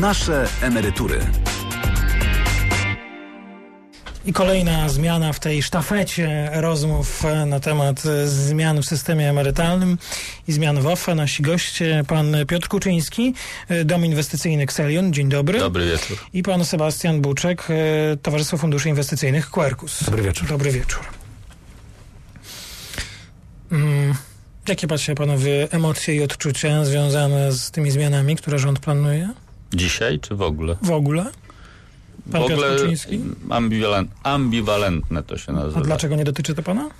[0.00, 1.18] Nasze emerytury.
[4.24, 9.98] I kolejna zmiana w tej sztafecie rozmów na temat zmian w systemie emerytalnym
[10.48, 11.14] i zmian w OFE.
[11.14, 13.34] Nasi goście, pan Piotr Kuczyński,
[13.84, 15.58] Dom Inwestycyjny Xelion, dzień dobry.
[15.58, 16.18] Dobry wieczór.
[16.32, 17.68] I pan Sebastian Buczek,
[18.22, 20.04] Towarzystwo Funduszy Inwestycyjnych Quercus.
[20.04, 20.48] Dobry wieczór.
[20.48, 21.00] Dobry wieczór.
[23.72, 24.14] Mm,
[24.68, 29.28] jakie patrzcie panowie emocje i odczucia związane z tymi zmianami, które rząd planuje?
[29.74, 30.76] Dzisiaj czy w ogóle?
[30.82, 31.24] W ogóle?
[32.32, 32.76] Pan w ogóle
[33.50, 35.80] ambiwalent, ambiwalentne to się nazywa.
[35.80, 36.90] A dlaczego nie dotyczy to pana?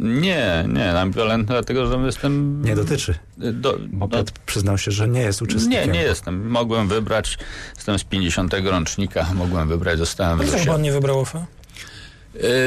[0.00, 2.62] Nie, nie, ambiwalentne dlatego, że jestem...
[2.64, 3.14] Nie dotyczy.
[3.36, 5.92] Do, Bo do, przyznał się, że nie jest nie, uczestnikiem.
[5.92, 6.50] nie jestem.
[6.50, 7.38] Mogłem wybrać,
[7.76, 11.46] jestem z 50 rocznika, mogłem wybrać, zostałem w Dlaczego pan nie wybrał OFE?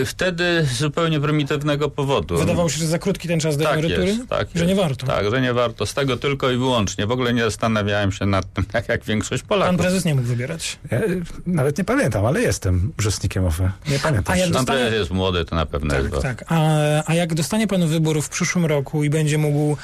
[0.02, 2.38] Y, Wtedy z zupełnie prymitywnego powodu.
[2.38, 4.08] Wydawało się, że za krótki ten czas do tak emerytury?
[4.08, 4.67] jest, tak że jest.
[4.70, 5.08] nie warto.
[5.08, 5.85] Tak, że nie warto.
[5.85, 7.08] Z tego tylko i wyłącznie.
[7.08, 9.77] W ogóle nie zastanawiałem się nad tym, tak jak większość Pan Polaków.
[9.80, 10.80] prezes nie mógł wybierać.
[10.91, 10.99] Ja
[11.45, 13.71] nawet nie pamiętam, ale jestem uczestnikiem OFE.
[13.90, 14.34] Nie pamiętam.
[14.34, 16.12] A jak że- Pan dostanie- prezes jest młody, to na pewno jest.
[16.12, 16.43] Tak, tak.
[16.52, 16.68] A,
[17.05, 19.77] a jak dostanie pan wybór w przyszłym roku i będzie mógł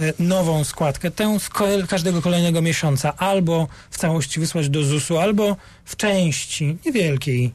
[0.00, 1.48] e, nową składkę, tę z
[1.88, 7.52] każdego kolejnego miesiąca, albo w całości wysłać do ZUS-u, albo w części niewielkiej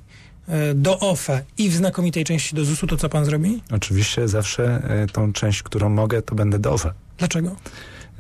[0.76, 3.62] do OFE i w znakomitej części do ZUS-u, to co pan zrobi?
[3.72, 4.64] Oczywiście zawsze
[5.04, 6.94] e, tą część, którą mogę, to będę do OFE.
[7.18, 7.56] Dlaczego?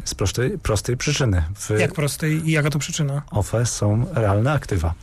[0.06, 1.44] Z prostej, prostej przyczyny.
[1.56, 3.22] W Jak prostej i jaka to przyczyna?
[3.32, 4.94] OFE są realne aktywa.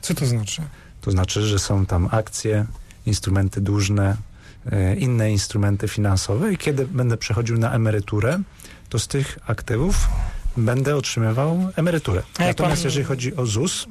[0.00, 0.62] Co to znaczy?
[1.00, 2.66] To znaczy, że są tam akcje,
[3.06, 4.16] instrumenty dłużne,
[4.72, 8.38] e, inne instrumenty finansowe i kiedy będę przechodził na emeryturę,
[8.88, 10.08] to z tych aktywów
[10.56, 12.22] będę otrzymywał emeryturę.
[12.38, 13.86] Natomiast pan- jeżeli chodzi o ZUS,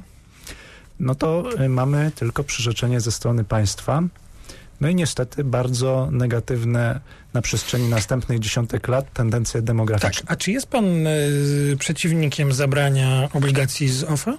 [0.99, 4.01] no to e, mamy tylko przyrzeczenie ze strony państwa.
[4.81, 6.99] No i niestety bardzo negatywne
[7.33, 10.29] na przestrzeni następnych dziesiątek lat tendencje Tak, demograficzne.
[10.31, 11.11] a czy jest pan e,
[11.79, 14.37] przeciwnikiem zabrania obligacji z OFE?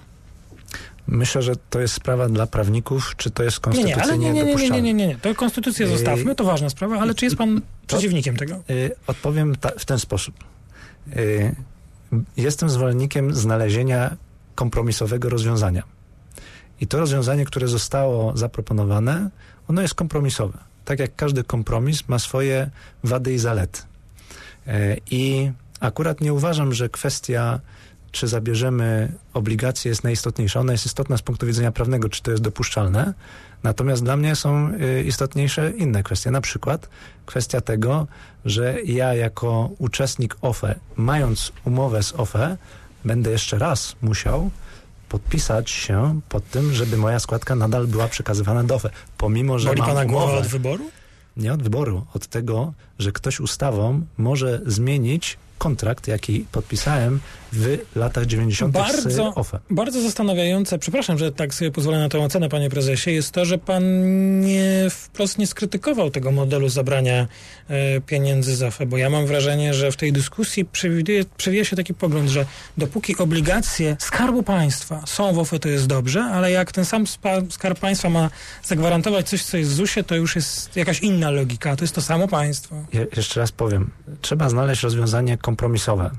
[1.07, 4.39] Myślę, że to jest sprawa dla prawników, czy to jest Nie, nie, konstytucyjnie nie, nie,
[4.39, 4.81] nie, nie, dopuszczalne.
[4.81, 5.17] nie, nie, nie.
[5.17, 8.55] To konstytucję zostawmy, to ważna sprawa, ale czy jest pan przeciwnikiem tego?
[8.69, 10.35] Y, Odpowiem ta, w ten sposób.
[11.17, 11.55] Y,
[12.37, 14.15] Jestem zwolennikiem znalezienia
[14.55, 15.83] kompromisowego rozwiązania.
[16.81, 19.29] I to rozwiązanie, które zostało zaproponowane,
[19.67, 20.57] ono jest kompromisowe.
[20.85, 22.69] Tak jak każdy kompromis ma swoje
[23.03, 23.81] wady i zalety.
[24.67, 27.59] Y, I akurat nie uważam, że kwestia,
[28.11, 30.59] czy zabierzemy obligacje jest najistotniejsza.
[30.59, 33.13] Ona jest istotna z punktu widzenia prawnego, czy to jest dopuszczalne.
[33.63, 36.31] Natomiast dla mnie są y, istotniejsze inne kwestie.
[36.31, 36.89] Na przykład
[37.25, 38.07] kwestia tego,
[38.45, 42.57] że ja jako uczestnik OFE, mając umowę z OFE,
[43.05, 44.51] będę jeszcze raz musiał
[45.11, 48.89] podpisać się pod tym, żeby moja składka nadal była przekazywana do OFE.
[49.17, 50.91] Pomimo, że Boli mam pana głowa od wyboru?
[51.37, 57.19] nie od wyboru, od tego, że ktoś ustawą może zmienić kontrakt, jaki podpisałem
[57.53, 58.73] w latach 90.
[58.73, 59.59] z Bardzo- OFE.
[59.69, 63.57] Bardzo zastanawiające, przepraszam, że tak sobie pozwolę na tę ocenę, panie prezesie, jest to, że
[63.57, 63.83] pan
[64.41, 67.27] nie wprost nie skrytykował tego modelu zabrania
[67.69, 71.75] e, pieniędzy z OFE, bo ja mam wrażenie, że w tej dyskusji przewiduje, przewija się
[71.75, 72.45] taki pogląd, że
[72.77, 77.05] dopóki obligacje Skarbu Państwa są w OFE, to jest dobrze, ale jak ten sam
[77.49, 78.29] Skarb Państwa ma
[78.63, 82.01] zagwarantować coś, co jest w ZUS-ie, to już jest jakaś inna logika, to jest to
[82.01, 82.75] samo państwo.
[82.93, 83.91] Je, jeszcze raz powiem,
[84.21, 86.11] trzeba znaleźć rozwiązanie kompromisowe.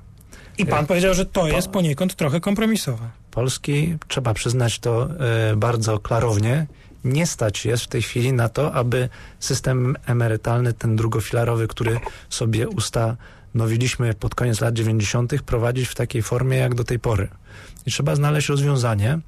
[0.59, 3.11] I pan Ja- powiedział, że to jest poniekąd trochę kompromisowe.
[3.31, 5.09] Polski, trzeba przyznać to
[5.51, 6.67] e, bardzo klarownie,
[7.05, 9.09] nie stać jest w tej chwili na to, aby
[9.41, 12.01] system emerytalny, ten drugofilarowy, który
[12.31, 17.29] sobie ustanowiliśmy pod koniec lat 90., prowadzić w takiej formie jak do tej pory.
[17.87, 19.19] I trzeba znaleźć rozwiązanie,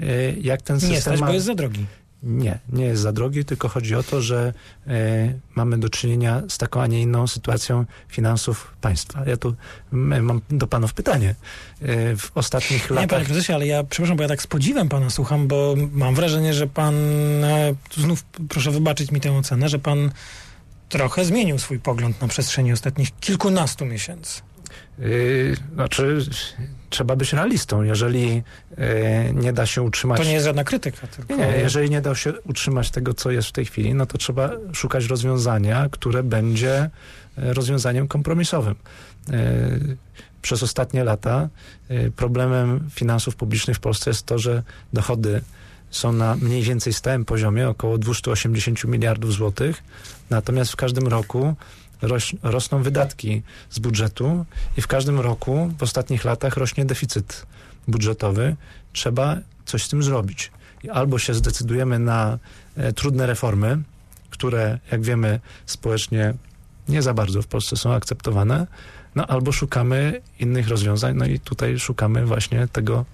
[0.00, 1.26] e, jak ten system Nie stać, ma...
[1.26, 1.86] bo jest za drogi.
[2.22, 4.52] Nie, nie jest za drogi, tylko chodzi o to, że
[4.86, 9.24] e, mamy do czynienia z taką, a nie inną sytuacją finansów państwa.
[9.26, 9.54] Ja tu
[9.92, 11.34] m, mam do panów pytanie.
[11.82, 13.24] E, w ostatnich Nie, panie latach...
[13.24, 16.66] prezesie, ale ja, przepraszam, bo ja tak z podziwem pana słucham, bo mam wrażenie, że
[16.66, 16.94] pan,
[17.44, 20.10] e, znów proszę wybaczyć mi tę ocenę, że pan
[20.88, 24.42] trochę zmienił swój pogląd na przestrzeni ostatnich kilkunastu miesięcy.
[24.98, 26.18] Yy, znaczy,
[26.90, 27.82] trzeba być realistą.
[27.82, 28.44] Jeżeli yy,
[29.34, 30.18] nie da się utrzymać...
[30.18, 31.36] To nie jest żadna krytyka, tylko...
[31.36, 34.50] Nie, jeżeli nie da się utrzymać tego, co jest w tej chwili, no to trzeba
[34.72, 36.90] szukać rozwiązania, które będzie e,
[37.54, 38.74] rozwiązaniem kompromisowym.
[40.42, 41.48] Przez ostatnie lata
[42.16, 44.62] problemem finansów publicznych w Polsce jest to, że
[44.92, 45.40] dochody
[45.92, 49.82] są na mniej więcej stałym poziomie, około 280 miliardów złotych,
[50.30, 51.54] natomiast w każdym roku
[52.02, 54.44] roś, rosną wydatki z budżetu
[54.76, 57.46] i w każdym roku w ostatnich latach rośnie deficyt
[57.88, 58.56] budżetowy.
[58.92, 60.50] Trzeba coś z tym zrobić.
[60.84, 62.38] I albo się zdecydujemy na
[62.76, 63.78] e, trudne reformy,
[64.30, 66.34] które, jak wiemy, społecznie
[66.88, 68.66] nie za bardzo w Polsce są akceptowane,
[69.14, 73.04] no albo szukamy innych rozwiązań, no i tutaj szukamy właśnie tego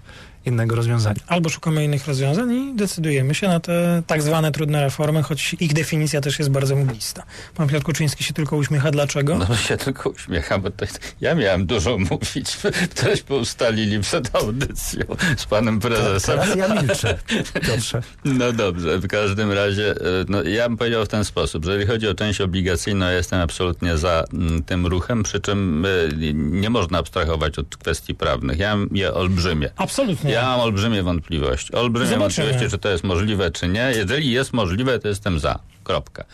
[0.48, 1.20] innego rozwiązania.
[1.26, 5.72] Albo szukamy innych rozwiązań i decydujemy się na te tak zwane trudne reformy, choć ich
[5.72, 7.22] definicja też jest bardzo mglista.
[7.54, 8.90] Pan Piotr Kuczyński się tylko uśmiecha.
[8.90, 9.38] Dlaczego?
[9.38, 10.86] No się tylko uśmiecham, bo to
[11.20, 12.56] ja miałem dużo mówić.
[12.94, 15.02] Tośmy ustalili przed audycją
[15.36, 16.38] z panem prezesem.
[16.38, 17.18] Teraz ja milczę,
[17.66, 18.02] Piotrze.
[18.24, 19.94] No dobrze, w każdym razie, e,
[20.28, 23.40] no, ja bym powiedział w ten sposób, że jeżeli chodzi o część obligacyjną, ja jestem
[23.40, 28.58] absolutnie za mm, tym ruchem, przy czym y, nie można abstrahować od kwestii prawnych.
[28.58, 29.70] Ja mam je olbrzymie.
[29.76, 30.32] Absolutnie.
[30.32, 31.73] Ja mam olbrzymie wątpliwości.
[31.73, 32.46] Olbrzymie Zobaczymy.
[32.46, 33.93] wątpliwości, czy to jest możliwe, czy nie.
[33.96, 35.58] Jeżeli jest możliwe, to jestem za.
[35.85, 36.25] Kropka.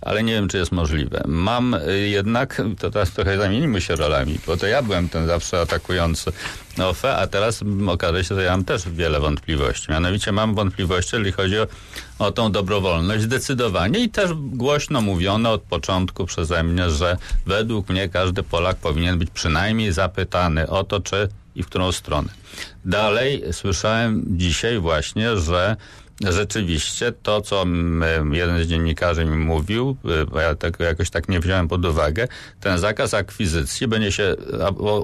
[0.00, 1.22] Ale nie wiem, czy jest możliwe.
[1.26, 5.60] Mam y, jednak, to teraz trochę zamienimy się rolami, bo to ja byłem ten zawsze
[5.60, 6.32] atakujący
[6.78, 9.90] OFE, a teraz okaże się, że ja mam też wiele wątpliwości.
[9.90, 11.66] Mianowicie mam wątpliwości, jeżeli chodzi o,
[12.18, 17.16] o tą dobrowolność, zdecydowanie i też głośno mówiono od początku przeze mnie, że
[17.46, 21.28] według mnie każdy Polak powinien być przynajmniej zapytany o to, czy
[21.58, 22.28] i w którą stronę.
[22.84, 25.76] Dalej słyszałem dzisiaj właśnie, że
[26.20, 27.64] rzeczywiście to, co
[28.32, 32.28] jeden z dziennikarzy mi mówił, y, bo ja tego jakoś tak nie wziąłem pod uwagę,
[32.60, 34.34] ten zakaz akwizycji będzie się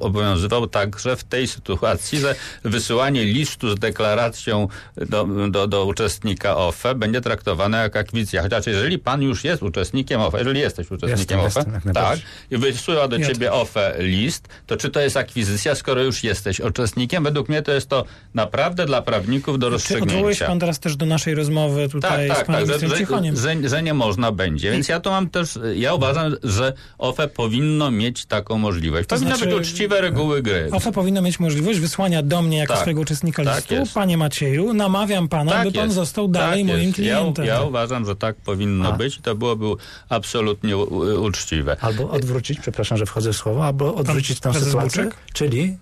[0.00, 2.34] obowiązywał także w tej sytuacji, że
[2.64, 8.43] wysyłanie listu z deklaracją do, do, do uczestnika OFE będzie traktowane jak akwizycja.
[8.43, 12.19] Chociaż jeżeli pan już jest uczestnikiem OFE, jeżeli jesteś uczestnikiem Jestem, OFE, jestem, tak,
[12.50, 17.25] i wysyła do ciebie OFE list, to czy to jest akwizycja, skoro już jesteś uczestnikiem?
[17.25, 20.46] Według mnie to jest to naprawdę dla prawników do Czy rozstrzygnięcia.
[20.46, 23.37] pan teraz też do naszej rozmowy tutaj Tak, z tak, panem tak, że, Cichoniem?
[23.37, 24.71] że, że nie można będzie.
[24.73, 29.09] Więc ja to mam też, ja uważam, że OFE powinno mieć taką możliwość.
[29.09, 30.69] To Powinny znaczy- być uczciwe reguły gry.
[30.73, 33.75] OFE powinno mieć możliwość wysłania do mnie jako Tak, swojego uczestnika tak listu.
[33.75, 33.95] jest.
[33.95, 36.99] Panie Macieju, namawiam pana, Tak by pan jest, został tak dalej moim jest.
[36.99, 37.45] Ja, klientem.
[37.47, 38.93] ja uważam, że tak powinno A.
[38.93, 39.67] być i to byłoby
[40.09, 40.83] absolutnie u,
[41.25, 41.77] uczciwe.
[41.81, 45.09] Albo odwrócić, przepraszam, że wchodzę w słowo, albo odwrócić tę sytuację.
[45.33, 45.77] Czyli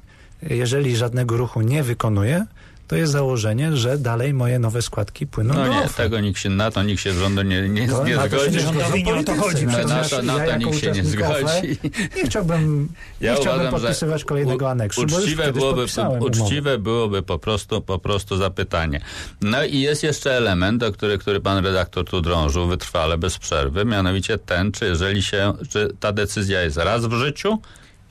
[0.51, 2.47] jeżeli żadnego ruchu nie wykonuję,
[2.93, 6.51] to jest założenie, że dalej moje nowe składki płyną No do nie, tego nikt się
[6.51, 8.57] na to nikt się rządu nie, nie, To nie na to się zgodzi.
[8.57, 9.67] nie Rządowi nie o to chodzi.
[9.67, 11.79] Na, na to, na ja to jako nikt się nie OFE zgodzi.
[12.17, 12.89] Nie chciałbym,
[13.21, 15.87] Ja nie chciałbym uważam, podpisywać kolejnego aneksu, Uczciwe byłoby,
[16.21, 19.01] uczciwe byłoby po prostu, po prostu zapytanie.
[19.41, 23.85] No i jest jeszcze element, o który, który pan redaktor tu drążył wytrwale, bez przerwy,
[23.85, 27.59] mianowicie ten, czy jeżeli się, czy ta decyzja jest raz w życiu,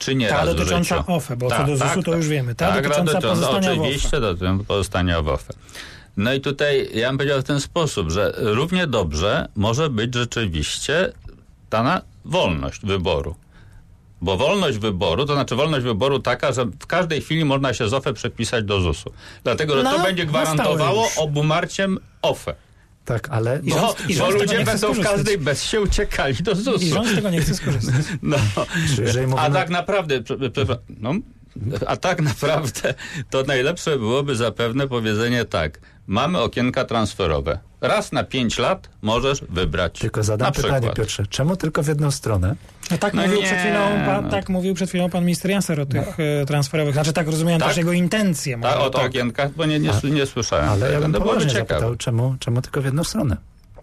[0.02, 1.04] czy nie Ta dotycząca.
[1.06, 2.54] OFE, bo co do ZUS-u to już wiemy.
[2.54, 3.80] Ta tak, dotycząca dotycząca- pozostania OFE.
[3.82, 5.54] Oczywiście dotycząca pozostania w OFE.
[6.16, 11.12] No i tutaj ja bym powiedział w ten sposób, że równie dobrze może być rzeczywiście
[11.70, 13.34] dana wolność wyboru.
[14.20, 17.94] Bo wolność wyboru, to znaczy wolność wyboru taka, że w każdej chwili można się z
[17.94, 19.12] OFE przepisać do ZUS-u.
[19.44, 22.54] Dlatego, że No, to będzie gwarantowało obumarciem OFE.
[23.04, 25.64] Tak, ale I Bo, rząd- i bo rząd z tego ludzie będą w każdej bez
[25.64, 26.86] się uciekali do I ZUS-u.
[26.86, 27.94] rząd z tego nie chce skorzystać.
[28.22, 28.36] No.
[29.38, 30.22] A tak naprawdę,
[30.88, 31.12] no,
[31.86, 32.94] a tak naprawdę
[33.30, 35.80] to najlepsze byłoby zapewne powiedzenie tak.
[36.06, 37.58] Mamy okienka transferowe.
[37.80, 39.98] Raz na pięć lat możesz wybrać.
[39.98, 40.96] Tylko zadam na pytanie, przykład.
[40.96, 42.54] Piotrze, czemu tylko w jedną stronę?
[42.90, 44.30] No tak, No mówił nie, przed chwilą, pan, no.
[44.30, 46.94] tak mówił przed chwilą pan minister Janser o tych e, transferowych.
[46.94, 47.68] Znaczy tak rozumiałem Tak?
[47.68, 48.56] też jego intencje.
[48.56, 49.08] Może o to tak.
[49.08, 50.68] okienka, bo nie, nie, nie słyszałem.
[50.68, 51.02] Ale ja tego.
[51.02, 53.36] bym no poważnie zapytał, czemu, czemu tylko w jedną stronę?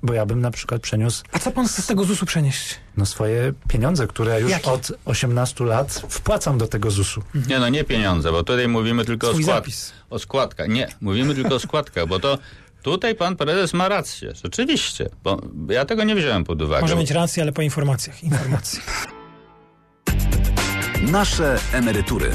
[0.04, 2.75] Bo ja bym na przykład przeniósł A co pan chce z tego ZUS-u przenieść?
[2.98, 4.72] no, swoje pieniądze, które już Jakie?
[4.72, 7.22] od 18 lat wpłacam do tego ZUS-u.
[7.48, 9.94] Nie, no nie pieniądze, bo tutaj mówimy tylko o, Swój skład, zapis.
[10.10, 10.68] o składkach.
[10.69, 12.38] Nie, mówimy tylko o składkach, bo to
[12.84, 14.34] tutaj pan prezes ma rację.
[14.44, 16.82] Rzeczywiście, bo ja tego nie wziąłem pod uwagę.
[16.82, 18.24] Może mieć rację, ale po informacjach.
[18.24, 18.79] Informacje.
[21.12, 22.32] Nasze emerytury.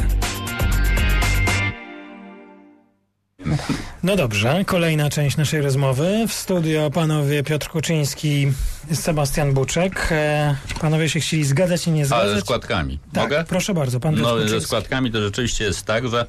[4.05, 6.25] No dobrze, kolejna część naszej rozmowy.
[6.29, 8.53] W studio panowie Piotr Kuczyński,
[8.93, 10.09] Sebastian Buczek.
[10.11, 12.45] E, Panowie się chcieli zgadzać i nie Ale ze zgadzać.
[12.45, 12.99] składkami.
[13.13, 13.45] Tak, Mogę?
[13.49, 14.67] proszę bardzo, pan Piotr No, ze Kuczyński.
[14.67, 16.27] składkami to rzeczywiście jest tak, że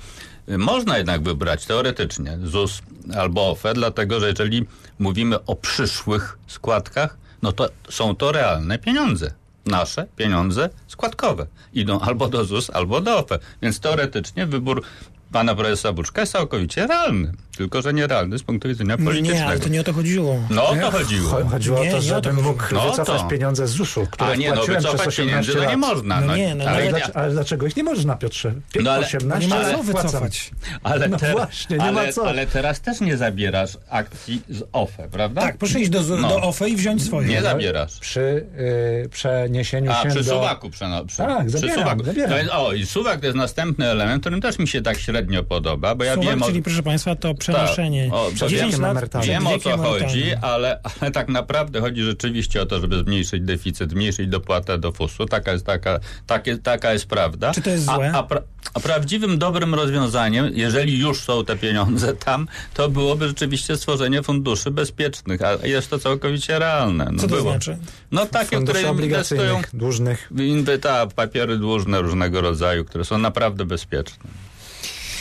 [0.49, 2.81] y, można jednak wybrać teoretycznie ZUS
[3.17, 4.65] albo OFE, dlatego że jeżeli
[4.99, 9.33] mówimy o przyszłych składkach, no to są to realne pieniądze.
[9.65, 11.47] Nasze pieniądze składkowe.
[11.73, 13.39] Idą albo do ZUS, albo do OFE.
[13.61, 14.83] Więc teoretycznie wybór
[15.31, 17.33] pana prezesa Buczka jest całkowicie realny.
[17.57, 19.35] Tylko, że nierealny z punktu widzenia politycznego.
[19.39, 20.39] Nie, ale to nie o to chodziło.
[20.49, 21.29] No o to chodziło.
[21.31, 23.27] Cho- Chodziło Nie, o to, żebym mógł No wycofać to.
[23.27, 26.21] pieniądze z ZUS-u, które A nie, no wycofać 18 pieniędzy to nie można.
[26.21, 28.53] No nie, no, ale, Ale, dlaczego, ale dlaczego ich nie można, Piotrze?
[28.73, 30.51] Pie- No ale- 18 Nie ma co wycofać.
[30.83, 32.27] ale, No właśnie, nie ma ale, co.
[32.27, 35.41] ale teraz też nie zabierasz akcji z OFE, prawda?
[35.41, 36.29] Tak, proszę iść do, No.
[36.29, 37.27] do OFE i wziąć swoje.
[37.27, 37.99] Nie zabierasz.
[37.99, 38.45] Przy
[39.05, 40.33] y, przeniesieniu A, się przy do...
[40.35, 42.03] suwaku przeno, przy, Tak, przy zabieram, suwaku.
[42.03, 42.29] zabieram.
[42.31, 45.43] To jest, o, i suwak to jest następny element, którym też mi się tak średnio
[45.43, 48.05] podoba, bo ja wiem czyli proszę państwa, to przenoszenie.
[48.09, 48.13] Tak.
[48.19, 52.61] O, Przed 10 wiekiem lat Wiem o co chodzi, ale, ale tak naprawdę chodzi rzeczywiście
[52.61, 55.25] o to, żeby zmniejszyć deficyt, zmniejszyć dopłatę do FUS-u.
[55.25, 57.53] Taka jest, taka, takie, taka jest prawda.
[57.53, 58.11] Czy to jest a, złe?
[58.13, 58.41] A, pra,
[58.73, 64.71] a prawdziwym, dobrym rozwiązaniem, jeżeli już są te pieniądze tam, to byłoby rzeczywiście stworzenie funduszy
[64.71, 67.07] bezpiecznych, a jest to całkowicie realne.
[67.11, 67.51] No Co to było.
[67.51, 67.77] znaczy?
[68.11, 70.31] No takie, które inwestują dłużnych.
[70.37, 74.29] inwy, ta, papiery dłużne różnego rodzaju, które są naprawdę bezpieczne.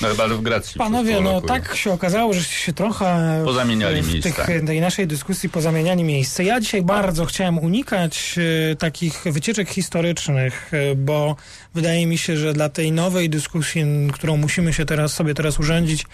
[0.03, 0.79] No chyba, w Grecji.
[0.79, 4.45] Panowie, no tak się okazało, że się trochę Pozamieniali w miejsca.
[4.45, 6.45] tych, tej naszej dyskusji pozamieniali miejsce.
[6.45, 8.35] Ja dzisiaj bardzo chciałem unikać
[8.73, 11.37] e, takich wycieczek historycznych, e, bo
[11.75, 16.07] wydaje mi się, że dla tej nowej dyskusji, którą musimy się teraz sobie teraz urządzić,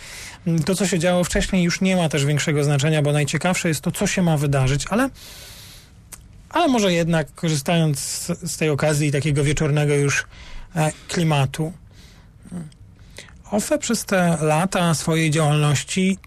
[0.47, 3.81] m, to co się działo wcześniej już nie ma też większego znaczenia, bo najciekawsze jest
[3.81, 5.11] to, co się ma wydarzyć, ale
[6.51, 10.25] ale może jednak korzystając z, z tej okazji i takiego wieczornego już
[10.77, 11.73] e, klimatu.
[13.51, 16.19] OFE przez te lata swojej działalności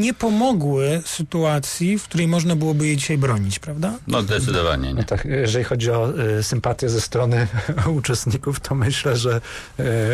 [0.00, 3.98] nie pomogły sytuacji, w której można byłoby jej dzisiaj bronić, prawda?
[4.06, 5.04] No zdecydowanie No nie.
[5.04, 7.46] tak, jeżeli chodzi o y, sympatię ze strony
[7.98, 9.40] uczestników, to myślę, że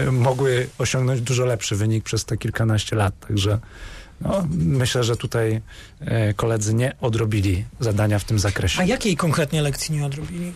[0.08, 3.14] y, mogły osiągnąć dużo lepszy wynik przez te kilkanaście lat.
[3.28, 3.58] Także
[4.20, 5.60] no, myślę, że tutaj
[6.30, 8.80] y, koledzy nie odrobili zadania w tym zakresie.
[8.80, 10.52] A jakiej konkretnie lekcji nie odrobili?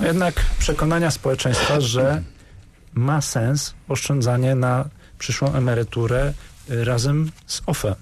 [0.00, 2.22] No jednak przekonania społeczeństwa, że
[2.94, 6.32] ma sens oszczędzanie na przyszłą emeryturę
[6.70, 7.94] y, razem z OFE.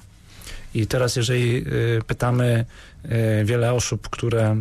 [0.74, 2.66] I teraz, jeżeli y, pytamy
[3.04, 4.56] y, wiele osób, które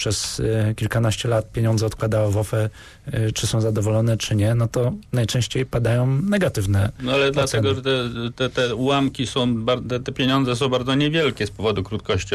[0.00, 2.70] przez y, kilkanaście lat pieniądze odkładało w OFE,
[3.14, 6.92] y, czy są zadowolone, czy nie, no to najczęściej padają negatywne.
[7.02, 7.32] No ale Oceny.
[7.32, 7.90] dlatego, że te,
[8.36, 9.66] te, te ułamki są,
[10.04, 12.34] te, pieniądze są bardzo niewielkie z powodu krótkości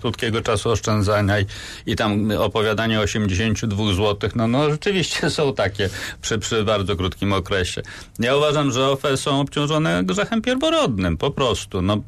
[0.00, 1.46] krótkiego czasu oszczędzania i,
[1.86, 5.88] i tam opowiadanie o 82 zł, no, no rzeczywiście są takie
[6.22, 7.82] przy, przy bardzo krótkim okresie.
[8.18, 11.82] Ja uważam, że OFE są obciążone grzechem pierworodnym, po prostu.
[11.82, 12.02] No,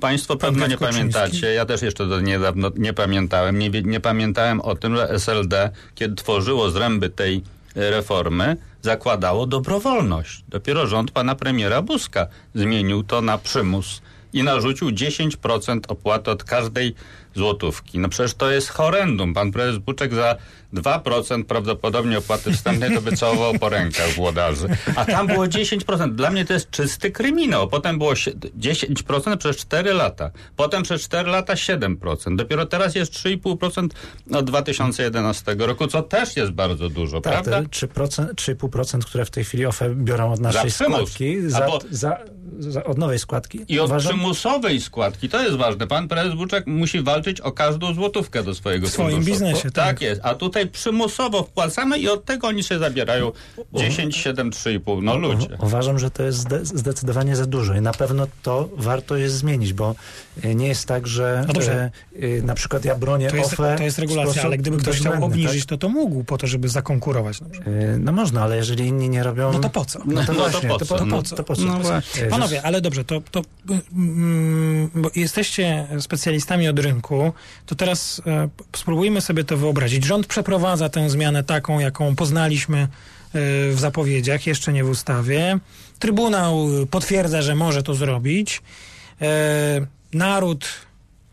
[0.00, 4.76] Państwo pewno nie pamiętacie, ja też jeszcze do niedawno nie pamiętałem, nie, nie pamiętałem o
[4.76, 7.42] tym, że SLD, kiedy tworzyło zręby tej
[7.74, 10.44] reformy, zakładało dobrowolność.
[10.48, 14.02] Dopiero rząd pana premiera Buzka zmienił to na przymus
[14.32, 16.94] i narzucił 10% opłaty od każdej
[17.34, 17.98] złotówki.
[17.98, 19.34] No przecież to jest horrendum.
[19.34, 20.36] Pan prezes Buczek za
[20.74, 24.68] 2% prawdopodobnie opłaty wstępnej to by całował po rękach włodarzy.
[24.96, 26.14] A tam było 10%.
[26.14, 27.68] Dla mnie to jest czysty kryminał.
[27.68, 30.30] Potem było sie- 10% przez 4 lata.
[30.56, 32.36] Potem przez 4 lata 7%.
[32.36, 33.88] Dopiero teraz jest 3,5%
[34.34, 37.62] od 2011 roku, co też jest bardzo dużo, Tak, prawda?
[37.62, 42.18] te 3%, 3,5%, które w tej chwili OFE biorą od naszej składki, za, Albo- za,
[42.58, 43.60] za, od nowej składki.
[43.68, 45.86] I od Uważam- przymusowej składki, to jest ważne.
[45.86, 49.30] Pan prezes Buczek musi walczyć o każdą złotówkę do swojego W swoim funduszu.
[49.30, 49.72] biznesie, tak.
[49.72, 50.00] tak.
[50.02, 50.20] jest.
[50.24, 53.32] A tutaj przymusowo wpłacamy i od tego oni się zabierają
[53.74, 55.02] 10, 7, 3,5.
[55.02, 55.48] No ludzie.
[55.60, 59.72] Uważam, że to jest zde- zdecydowanie za dużo i na pewno to warto jest zmienić,
[59.72, 59.94] bo
[60.44, 61.90] y, nie jest tak, że No dobrze.
[62.16, 64.96] y, y, na przykład ja bronię To jest, OFE to jest regulacja, ale gdyby ktoś
[65.00, 67.38] chciał bezwzględny, obniżyć, to to mógł po to, żeby zakonkurować.
[67.38, 67.48] Tak?
[67.98, 69.52] No można, ale jeżeli inni nie robią...
[69.52, 69.98] No to po co?
[70.04, 70.98] No to No właśnie, po to, co?
[70.98, 71.62] po, No to, po co?
[71.62, 72.20] No To po co?
[72.22, 73.42] Y, Panowie, ale dobrze, to, to
[73.92, 77.07] mm, bo jesteście specjalistami od rynku,
[77.66, 80.04] to teraz e, spróbujmy sobie to wyobrazić.
[80.04, 82.88] Rząd przeprowadza tę zmianę taką, jaką poznaliśmy e,
[83.70, 85.58] w zapowiedziach, jeszcze nie w ustawie.
[85.98, 88.62] Trybunał potwierdza, że może to zrobić.
[89.20, 90.68] E, naród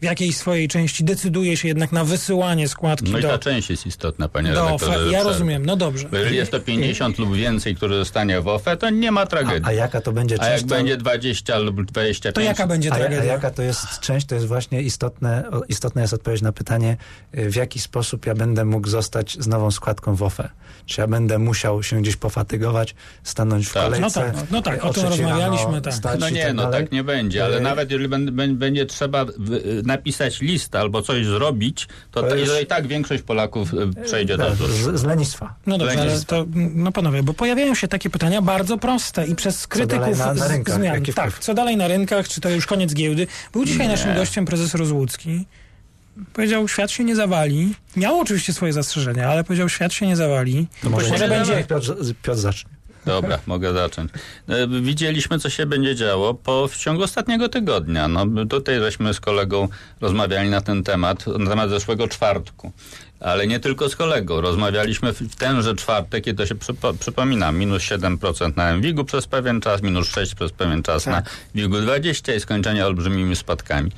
[0.06, 3.86] jakiejś swojej części decyduje się jednak na wysyłanie składki No i do, ta część jest
[3.88, 4.92] istotna, panie do redaktorze.
[4.92, 5.06] OFE.
[5.06, 6.10] że Ja rozumiem, no dobrze.
[6.10, 9.62] Bo jeżeli jest to 50 lub więcej, które zostanie w OFE, to nie ma tragedii.
[9.70, 10.52] A jaka to będzie A część?
[10.52, 12.36] jak to- będzie 20 lub 25...
[12.36, 13.34] To jaka będzie A, ja- a tragedia?
[13.34, 14.26] jaka to jest część?
[14.28, 16.98] To jest właśnie istotne, istotna jest odpowiedź na pytanie,
[17.38, 20.50] y, w jaki sposób ja będę mógł zostać z nową składką w OFE.
[20.86, 23.84] Czy ja będę musiał się gdzieś pofatygować, stanąć w Tak.
[23.84, 24.02] kolejce?
[24.06, 26.20] No tak, no- no tak, o tym rozmawialiśmy, rano tak.
[26.20, 28.86] No i nie, tak no tak nie będzie, ale Y, nawet jeżeli bę- bę- będzie
[28.86, 29.28] trzeba y,
[30.00, 34.56] napisać list albo coś zrobić, to, To i tak większość Polaków y, przejdzie do tak,
[34.56, 35.56] z, z lenistwa.
[35.66, 36.36] No dobrze, ale lenistwa.
[36.36, 40.48] to, no panowie, bo pojawiają się takie pytania bardzo proste i przez krytyków na- na
[40.48, 40.76] rynkach?
[40.76, 41.04] zmian.
[41.16, 43.28] Tak, co dalej na rynkach, czy to już koniec giełdy?
[43.54, 43.94] Był dzisiaj Nie.
[43.94, 45.46] naszym gościem prezes Rozłucki.
[46.34, 47.74] Powiedział, świat się nie zawali.
[47.96, 50.68] Miał oczywiście swoje zastrzeżenia, ale powiedział, świat się nie zawali.
[50.84, 52.70] To może, Może może będzie- Piotr, Piotr zacznie.
[53.06, 54.12] Dobra, mogę zacząć.
[54.48, 58.08] E, Widzieliśmy, co się będzie działo po, w ciągu ostatniego tygodnia.
[58.08, 59.68] No, tutaj żeśmy z kolegą
[60.02, 62.72] rozmawiali na ten temat, na temat zeszłego czwartku.
[63.20, 64.42] Ale nie tylko z kolegą.
[64.42, 69.62] Rozmawialiśmy w tenże czwartek, kiedy to się przypo, przypomina, minus 7% na MWIG-u przez pewien
[69.62, 71.14] czas, minus 6% przez pewien czas Tak.
[71.14, 71.24] na
[71.56, 73.92] WIG-u 20 i skończenie olbrzymimi spadkami.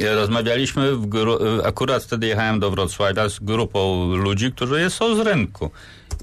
[0.00, 5.18] E, Rozmawialiśmy, w e, akurat wtedy jechałem do Wrocławia z grupą ludzi, którzy są z
[5.26, 5.70] rynku.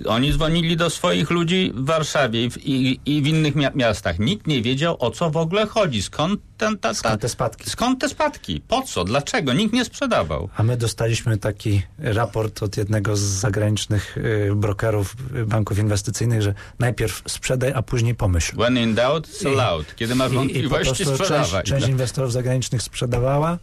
[0.05, 4.19] Oni dzwonili do swoich ludzi w Warszawie i w, i, i w innych mia- miastach.
[4.19, 6.01] Nikt nie wiedział, o co w ogóle chodzi.
[6.01, 7.69] Skąd, ten, ta, ta, Skąd te spadki?
[7.69, 8.61] Skąd te spadki?
[8.67, 9.03] Po co?
[9.03, 9.53] Dlaczego?
[9.53, 10.49] Nikt nie sprzedawał.
[10.57, 16.53] A my dostaliśmy taki raport od jednego z zagranicznych y, brokerów y, banków inwestycyjnych, że
[16.79, 18.55] najpierw sprzedaj, a później pomyśl.
[18.55, 19.95] When in doubt, sell out.
[19.95, 21.63] Kiedy masz wątpliwości, prostu część, sprzedawaj.
[21.63, 23.57] część inwestorów zagranicznych sprzedawała,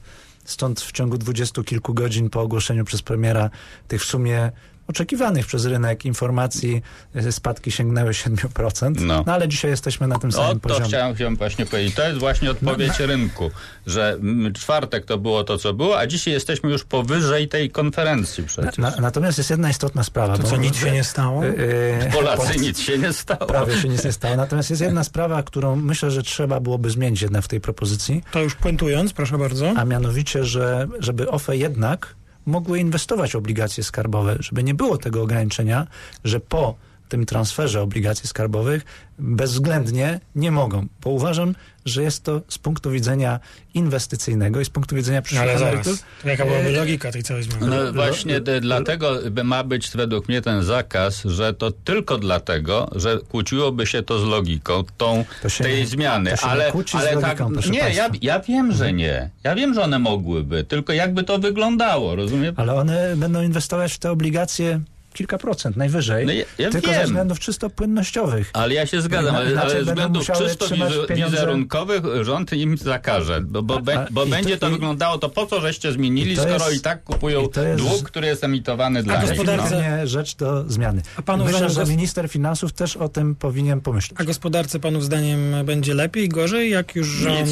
[0.44, 3.50] stąd w ciągu dwudziestu kilku godzin po ogłoszeniu przez premiera
[3.88, 4.52] tych w sumie
[4.88, 6.82] oczekiwanych przez rynek informacji
[7.16, 9.00] y, spadki sięgnęły 7%.
[9.00, 9.24] No.
[9.26, 10.88] No, ale dzisiaj jesteśmy na tym O, samym to poziomie.
[10.88, 11.94] chciałem, chciałem właśnie powiedzieć.
[11.94, 13.50] To jest właśnie odpowiedź rynku,
[13.86, 14.18] że
[14.54, 18.78] czwartek to było to, co było, a dzisiaj jesteśmy już powyżej tej konferencji przecież.
[18.78, 20.36] Na, natomiast jest jedna istotna sprawa.
[20.36, 21.44] To bo- co, nic się nie stało?
[21.44, 21.48] y,
[22.08, 23.46] y, Polacy nic się nie stało.
[23.46, 24.36] Prawie się nic nie stało.
[24.36, 28.40] Natomiast jest jedna sprawa, którą myślę, że trzeba byłoby zmienić jednak w tej propozycji, To
[28.42, 29.72] już puentując, proszę bardzo.
[29.76, 32.14] a mianowicie, że żeby OFE jednak
[32.46, 35.86] mogły inwestować obligacje skarbowe, żeby nie było tego ograniczenia,
[36.24, 36.74] że po
[37.08, 38.84] tym transferze obligacji skarbowych
[39.18, 43.40] bezwzględnie nie mogą, bo uważam, że jest to z punktu widzenia
[43.74, 47.66] inwestycyjnego i z punktu widzenia przyszłych Ale emerytur jaka byłaby logika tej całej zmiany?
[47.66, 53.18] No właśnie d- dlatego ma być według mnie ten zakaz, że to tylko dlatego, że
[53.28, 56.30] kłóciłoby się to z logiką tą, To się tej nie- zmiany.
[56.30, 59.30] to się nie ale kłóci z ale logiką, tak, nie, ja, ja wiem, że nie.
[59.44, 62.52] Ja wiem, że one mogłyby, tylko jakby to wyglądało, rozumie?
[62.56, 64.80] ale one będą inwestować w te obligacje
[65.14, 67.04] kilka procent najwyżej, No ja- ja tylko ze wiem.
[67.06, 68.50] względów czysto płynnościowych.
[68.52, 70.66] Ale ja się zgadzam, ale, ale z będą względów czysto
[71.30, 75.60] wizerunkowych rząd im zakaże, bo, bo, be, bo będzie to i- wyglądało, to po co
[75.60, 79.20] żeście zmienili, i skoro jest- i tak kupują i jest- dług, który jest emitowany dla
[79.22, 79.30] nich.
[79.30, 80.06] gospodarce- No.
[80.06, 81.02] Rzecz do zmiany.
[81.16, 84.20] A panu Myślę, zdaniem że minister finansów też o tym powinien pomyśleć.
[84.20, 87.48] A gospodarce panów zdaniem będzie lepiej, gorzej, jak już rząd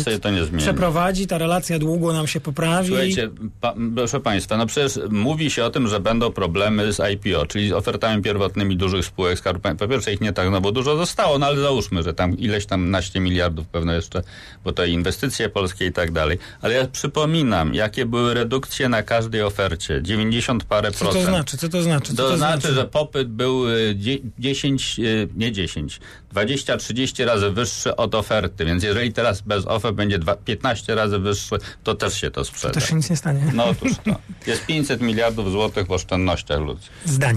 [0.58, 2.88] przeprowadzi, ta relacja długo nam się poprawi?
[2.88, 7.46] Słuchajcie, pa, proszę Państwa, no przecież mówi się o tym, że będą problemy z IPO,
[7.52, 9.86] czyli z ofertami pierwotnymi dużych spółek Skarbu Państwa.
[9.86, 12.90] Po pierwsze ich nie tak znowu dużo zostało, no ale załóżmy, że tam ileś tam
[12.90, 14.22] naście miliardów pewno jeszcze,
[14.64, 16.38] bo to inwestycje polskie i tak dalej.
[16.62, 20.00] Ale ja przypominam, jakie były redukcje na każdej ofercie.
[20.02, 21.24] 90 parę Co procent.
[21.24, 21.56] to znaczy?
[21.56, 22.14] Co to znaczy?
[22.14, 26.00] Co To, znaczy, że popyt był y, dzie- 10, y, nie 10,
[26.34, 31.54] 20-30 razy wyższy od oferty, więc jeżeli teraz bez ofert będzie dwa- 15 razy wyższy,
[31.84, 32.74] to też się to To sprzeda.
[32.74, 33.40] też się nic nie stanie.
[33.54, 34.16] No otóż to.
[34.46, 36.86] Jest 500 miliardów złotych w oszczędnościach ludzi.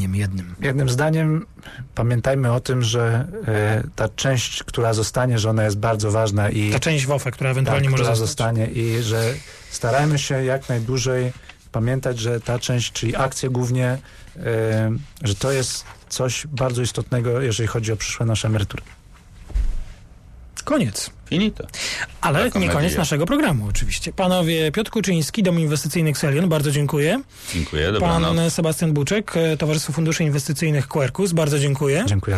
[0.06, 0.56] Zdaniem jednym.
[0.62, 1.46] Jednym zdaniem
[1.96, 6.72] pamiętajmy o tym, że e, ta część, która zostanie, że ona jest bardzo ważna i
[6.72, 8.30] Ta część WOFE, która tak, ewentualnie może która zostać.
[8.30, 9.34] zostanie i że
[9.70, 11.34] starajmy się jak najdłużej
[11.72, 13.98] pamiętać, że ta część, czyli akcje głównie,
[14.38, 14.92] e,
[15.24, 18.84] że to jest coś bardzo istotnego, jeżeli chodzi o przyszłe nasze emerytury.
[20.66, 21.10] Koniec.
[21.30, 21.68] Finito.
[22.22, 22.98] Ale Taką nie koniec nadzieję.
[23.00, 24.14] naszego programu oczywiście.
[24.14, 27.22] Panowie Piotr Kuczyński, Dom Inwestycyjny Xelion, bardzo dziękuję.
[27.54, 28.36] Dziękuję, dobranoc.
[28.38, 32.04] Pan Sebastian Buczek, Towarzystwo Funduszy Inwestycyjnych Quercus, bardzo dziękuję.
[32.08, 32.34] Dziękuję.